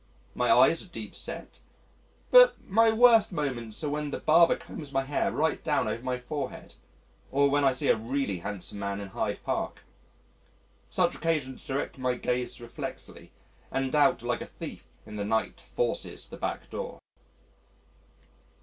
My 0.33 0.51
eyes 0.51 0.83
are 0.83 0.89
deep 0.89 1.13
set... 1.15 1.59
but 2.31 2.55
my 2.67 2.91
worst 2.91 3.31
moments 3.31 3.83
are 3.83 3.89
when 3.91 4.09
the 4.09 4.17
barber 4.19 4.55
combs 4.55 4.91
my 4.91 5.03
hair 5.03 5.31
right 5.31 5.63
down 5.63 5.87
over 5.87 6.01
my 6.01 6.17
forehead, 6.17 6.73
or 7.31 7.51
when 7.51 7.63
I 7.63 7.73
see 7.73 7.87
a 7.87 7.95
really 7.95 8.39
handsome 8.39 8.79
man 8.79 8.99
in 8.99 9.09
Hyde 9.09 9.43
Park. 9.43 9.83
Such 10.89 11.13
occasions 11.13 11.63
direct 11.63 11.99
my 11.99 12.15
gaze 12.15 12.57
reflexly, 12.59 13.29
and 13.69 13.91
doubt 13.91 14.23
like 14.23 14.41
a 14.41 14.47
thief 14.47 14.87
in 15.05 15.17
the 15.17 15.23
night 15.23 15.61
forces 15.61 16.27
the 16.27 16.37
back 16.37 16.71
door! 16.71 16.97